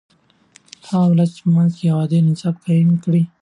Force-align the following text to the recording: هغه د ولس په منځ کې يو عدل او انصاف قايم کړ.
هغه 0.87 1.05
د 1.09 1.11
ولس 1.11 1.31
په 1.41 1.47
منځ 1.55 1.71
کې 1.77 1.83
يو 1.91 1.97
عدل 2.03 2.21
او 2.23 2.29
انصاف 2.31 2.55
قايم 2.65 2.89
کړ. 3.03 3.13